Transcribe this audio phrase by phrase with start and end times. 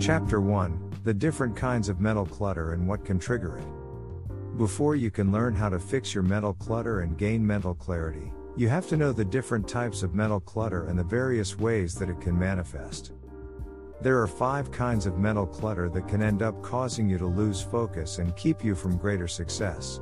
[0.00, 4.56] Chapter 1 The different kinds of mental clutter and what can trigger it.
[4.56, 8.70] Before you can learn how to fix your mental clutter and gain mental clarity, you
[8.70, 12.18] have to know the different types of mental clutter and the various ways that it
[12.18, 13.12] can manifest.
[14.00, 17.60] There are five kinds of mental clutter that can end up causing you to lose
[17.62, 20.00] focus and keep you from greater success.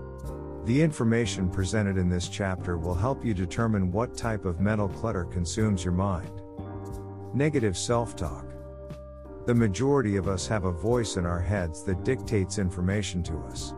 [0.65, 5.25] The information presented in this chapter will help you determine what type of mental clutter
[5.25, 6.41] consumes your mind.
[7.35, 8.45] Negative self talk.
[9.49, 13.73] The majority of us have a voice in our heads that dictates information to us.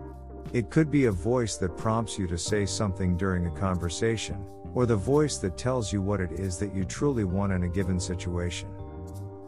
[0.53, 4.45] It could be a voice that prompts you to say something during a conversation,
[4.75, 7.69] or the voice that tells you what it is that you truly want in a
[7.69, 8.69] given situation.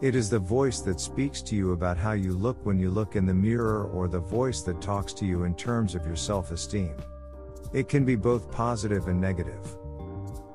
[0.01, 3.17] It is the voice that speaks to you about how you look when you look
[3.17, 6.51] in the mirror, or the voice that talks to you in terms of your self
[6.51, 6.95] esteem.
[7.73, 9.75] It can be both positive and negative.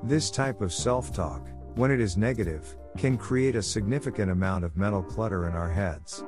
[0.03, 1.47] This type of self talk,
[1.79, 6.25] when it is negative, can create a significant amount of mental clutter in our heads.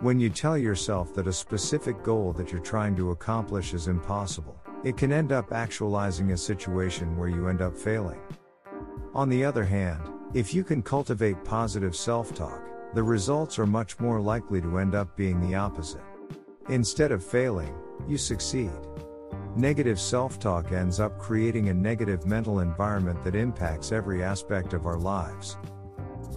[0.00, 4.60] When you tell yourself that a specific goal that you're trying to accomplish is impossible,
[4.82, 8.18] it can end up actualizing a situation where you end up failing.
[9.14, 10.02] On the other hand,
[10.34, 12.60] if you can cultivate positive self talk,
[12.94, 16.02] the results are much more likely to end up being the opposite.
[16.70, 17.72] Instead of failing,
[18.08, 18.72] you succeed.
[19.58, 24.86] Negative self talk ends up creating a negative mental environment that impacts every aspect of
[24.86, 25.56] our lives.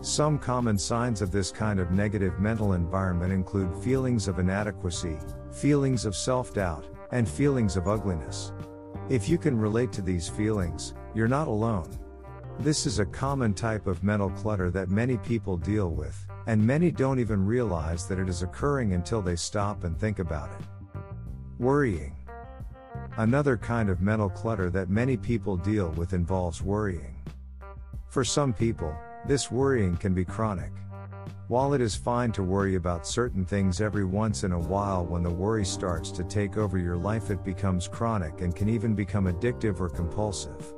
[0.01, 5.19] Some common signs of this kind of negative mental environment include feelings of inadequacy,
[5.51, 8.53] feelings of self doubt, and feelings of ugliness.
[9.07, 11.91] If you can relate to these feelings, you're not alone.
[12.57, 16.89] This is a common type of mental clutter that many people deal with, and many
[16.89, 20.65] don't even realize that it is occurring until they stop and think about it.
[21.59, 22.15] Worrying.
[23.17, 27.15] Another kind of mental clutter that many people deal with involves worrying.
[28.07, 28.95] For some people,
[29.27, 30.71] this worrying can be chronic.
[31.49, 35.23] While it is fine to worry about certain things every once in a while, when
[35.23, 39.25] the worry starts to take over your life, it becomes chronic and can even become
[39.25, 40.73] addictive or compulsive.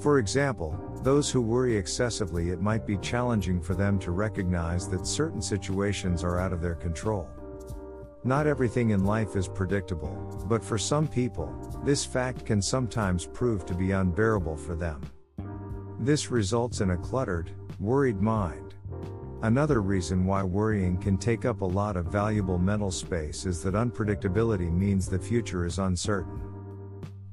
[0.00, 5.06] For example, those who worry excessively, it might be challenging for them to recognize that
[5.06, 7.28] certain situations are out of their control.
[8.26, 10.14] Not everything in life is predictable,
[10.48, 11.54] but for some people,
[11.84, 15.02] this fact can sometimes prove to be unbearable for them.
[16.00, 18.74] This results in a cluttered, worried mind.
[19.42, 23.74] Another reason why worrying can take up a lot of valuable mental space is that
[23.74, 26.40] unpredictability means the future is uncertain.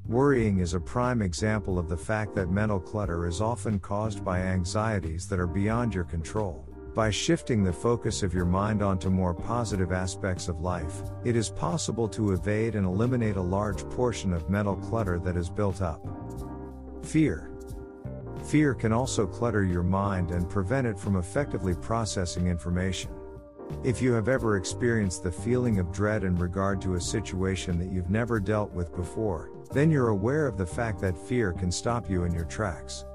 [0.07, 4.39] Worrying is a prime example of the fact that mental clutter is often caused by
[4.39, 6.67] anxieties that are beyond your control.
[6.93, 11.49] By shifting the focus of your mind onto more positive aspects of life, it is
[11.49, 16.05] possible to evade and eliminate a large portion of mental clutter that is built up.
[17.03, 17.49] Fear.
[18.43, 23.11] Fear can also clutter your mind and prevent it from effectively processing information.
[23.85, 27.89] If you have ever experienced the feeling of dread in regard to a situation that
[27.89, 32.09] you've never dealt with before, then you're aware of the fact that fear can stop
[32.09, 33.05] you in your tracks.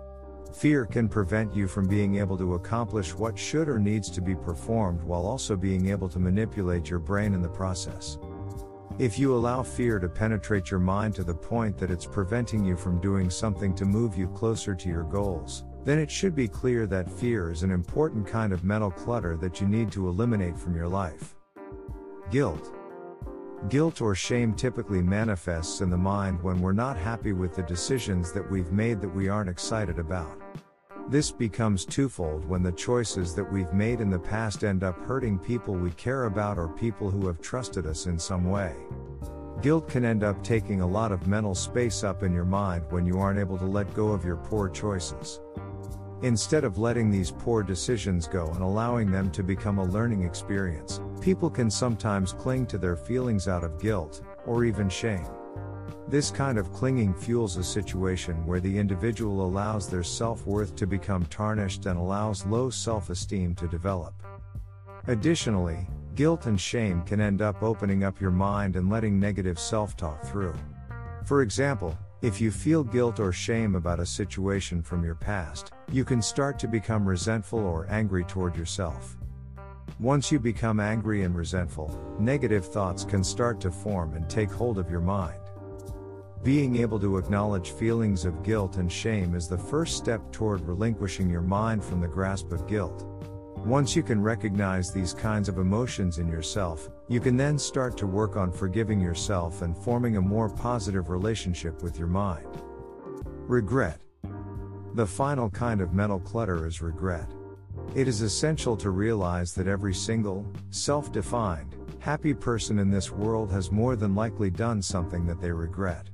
[0.57, 4.35] Fear can prevent you from being able to accomplish what should or needs to be
[4.35, 8.17] performed while also being able to manipulate your brain in the process.
[8.99, 12.75] If you allow fear to penetrate your mind to the point that it's preventing you
[12.75, 16.87] from doing something to move you closer to your goals, then it should be clear
[16.87, 20.75] that fear is an important kind of mental clutter that you need to eliminate from
[20.75, 21.35] your life.
[22.31, 22.76] Guilt.
[23.69, 28.31] Guilt or shame typically manifests in the mind when we're not happy with the decisions
[28.33, 30.41] that we've made that we aren't excited about.
[31.09, 35.39] This becomes twofold when the choices that we've made in the past end up hurting
[35.39, 38.75] people we care about or people who have trusted us in some way.
[39.63, 43.07] Guilt can end up taking a lot of mental space up in your mind when
[43.07, 45.41] you aren't able to let go of your poor choices.
[46.23, 51.01] Instead of letting these poor decisions go and allowing them to become a learning experience,
[51.21, 55.27] people can sometimes cling to their feelings out of guilt, or even shame.
[56.09, 60.87] This kind of clinging fuels a situation where the individual allows their self worth to
[60.87, 64.15] become tarnished and allows low self esteem to develop.
[65.09, 69.97] Additionally, guilt and shame can end up opening up your mind and letting negative self
[69.97, 70.55] talk through.
[71.25, 76.05] For example, if you feel guilt or shame about a situation from your past, you
[76.05, 79.17] can start to become resentful or angry toward yourself.
[79.99, 81.89] Once you become angry and resentful,
[82.21, 85.41] negative thoughts can start to form and take hold of your mind.
[86.43, 91.31] Being able to acknowledge feelings of guilt and shame is the first step toward relinquishing
[91.31, 93.07] your mind from the grasp of guilt.
[93.65, 98.07] Once you can recognize these kinds of emotions in yourself, you can then start to
[98.07, 102.47] work on forgiving yourself and forming a more positive relationship with your mind.
[103.49, 103.99] Regret.
[104.93, 107.31] The final kind of mental clutter is regret.
[107.95, 113.51] It is essential to realize that every single, self defined, happy person in this world
[113.51, 116.11] has more than likely done something that they regret.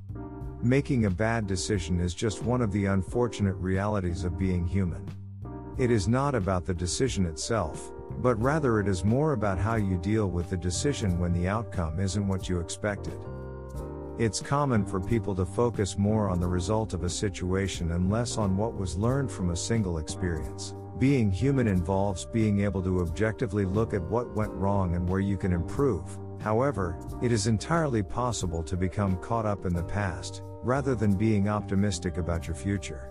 [0.62, 5.04] Making a bad decision is just one of the unfortunate realities of being human.
[5.76, 9.98] It is not about the decision itself, but rather it is more about how you
[9.98, 13.18] deal with the decision when the outcome isn't what you expected.
[14.18, 18.38] It's common for people to focus more on the result of a situation and less
[18.38, 20.74] on what was learned from a single experience.
[20.98, 25.36] Being human involves being able to objectively look at what went wrong and where you
[25.36, 26.18] can improve.
[26.40, 31.48] However, it is entirely possible to become caught up in the past, rather than being
[31.48, 33.10] optimistic about your future.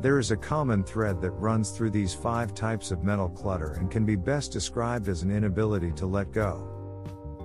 [0.00, 3.90] There is a common thread that runs through these five types of mental clutter and
[3.90, 6.66] can be best described as an inability to let go.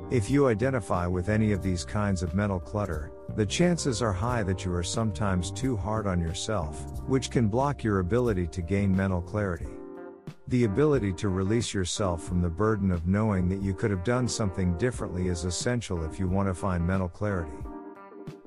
[0.09, 4.44] If you identify with any of these kinds of mental clutter, the chances are high
[4.44, 8.95] that you are sometimes too hard on yourself, which can block your ability to gain
[8.95, 9.68] mental clarity.
[10.48, 14.27] The ability to release yourself from the burden of knowing that you could have done
[14.27, 17.57] something differently is essential if you want to find mental clarity.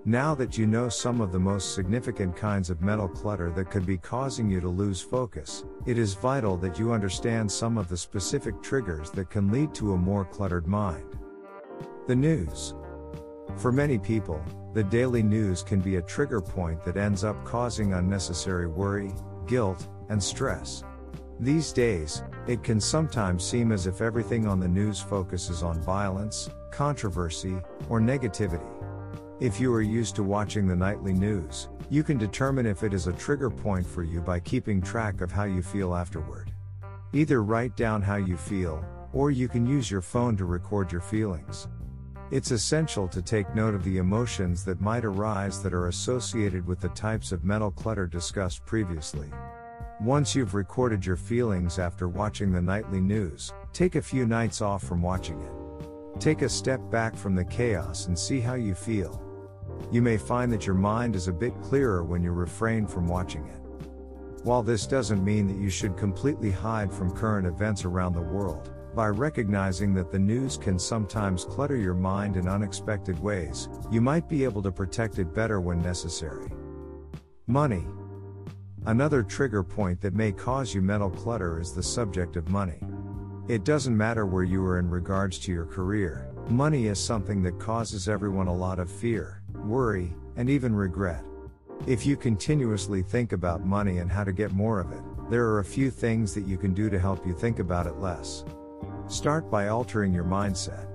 [0.05, 3.85] Now that you know some of the most significant kinds of mental clutter that could
[3.85, 7.97] be causing you to lose focus, it is vital that you understand some of the
[7.97, 11.19] specific triggers that can lead to a more cluttered mind.
[12.07, 12.75] The news.
[13.57, 14.41] For many people,
[14.75, 19.13] the daily news can be a trigger point that ends up causing unnecessary worry,
[19.47, 20.85] guilt, and stress.
[21.41, 26.51] These days, it can sometimes seem as if everything on the news focuses on violence,
[26.71, 27.57] controversy,
[27.89, 28.67] or negativity.
[29.41, 33.07] If you are used to watching the nightly news, you can determine if it is
[33.07, 36.53] a trigger point for you by keeping track of how you feel afterward.
[37.13, 41.01] Either write down how you feel, or you can use your phone to record your
[41.01, 41.69] feelings.
[42.31, 46.79] It's essential to take note of the emotions that might arise that are associated with
[46.79, 49.31] the types of mental clutter discussed previously.
[49.99, 54.83] Once you've recorded your feelings after watching the nightly news, take a few nights off
[54.83, 56.21] from watching it.
[56.21, 59.23] Take a step back from the chaos and see how you feel.
[59.91, 63.47] You may find that your mind is a bit clearer when you refrain from watching
[63.47, 63.63] it.
[64.45, 68.71] While this doesn't mean that you should completely hide from current events around the world,
[68.95, 74.29] by recognizing that the news can sometimes clutter your mind in unexpected ways, you might
[74.29, 76.51] be able to protect it better when necessary.
[77.47, 77.85] Money.
[78.87, 82.81] Another trigger point that may cause you mental clutter is the subject of money.
[83.49, 87.59] It doesn't matter where you are in regards to your career, money is something that
[87.59, 91.23] causes everyone a lot of fear worry, and even regret.
[91.87, 95.61] If you continuously think about money and how to get more of it, there are
[95.61, 98.45] a few things that you can do to help you think about it less.
[99.09, 100.87] Start by altering your mindset.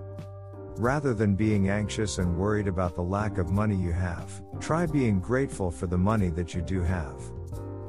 [0.77, 5.19] Rather than being anxious and worried about the lack of money you have, try being
[5.19, 7.19] grateful for the money that you do have.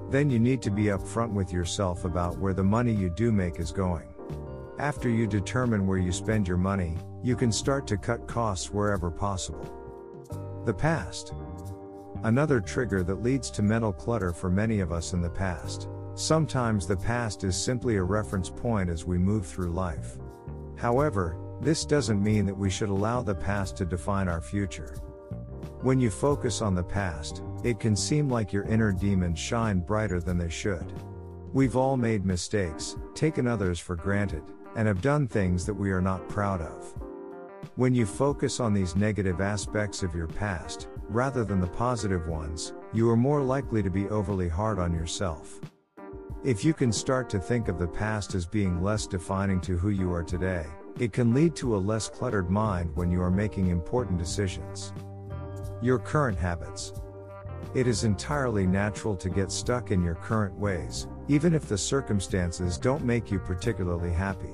[0.08, 3.60] Then you need to be upfront with yourself about where the money you do make
[3.60, 4.14] is going.
[4.78, 9.10] After you determine where you spend your money, you can start to cut costs wherever
[9.10, 9.70] possible.
[10.64, 11.34] The past.
[12.22, 15.86] Another trigger that leads to mental clutter for many of us in the past.
[16.16, 20.16] Sometimes the past is simply a reference point as we move through life.
[20.76, 24.94] However, this doesn't mean that we should allow the past to define our future.
[25.80, 30.20] When you focus on the past, it can seem like your inner demons shine brighter
[30.20, 30.92] than they should.
[31.52, 34.44] We've all made mistakes, taken others for granted,
[34.76, 36.94] and have done things that we are not proud of.
[37.74, 42.72] When you focus on these negative aspects of your past, rather than the positive ones,
[42.92, 45.60] you are more likely to be overly hard on yourself.
[46.44, 49.88] If you can start to think of the past as being less defining to who
[49.88, 50.66] you are today,
[51.00, 54.92] it can lead to a less cluttered mind when you are making important decisions.
[55.80, 56.92] Your current habits.
[57.74, 62.76] It is entirely natural to get stuck in your current ways, even if the circumstances
[62.76, 64.52] don't make you particularly happy.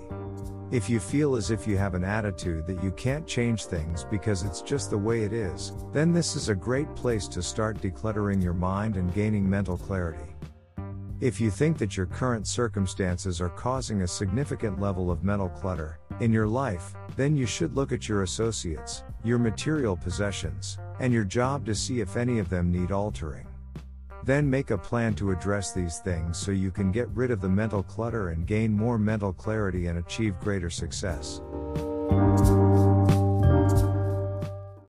[0.71, 4.45] If you feel as if you have an attitude that you can't change things because
[4.45, 8.41] it's just the way it is, then this is a great place to start decluttering
[8.41, 10.37] your mind and gaining mental clarity.
[11.21, 15.99] If you think that your current circumstances are causing a significant level of mental clutter
[16.21, 21.25] in your life, then you should look at your associates, your material possessions, and your
[21.25, 23.47] job to see if any of them need altering.
[24.25, 27.49] Then make a plan to address these things so you can get rid of the
[27.51, 31.43] mental clutter and gain more mental clarity and achieve greater success.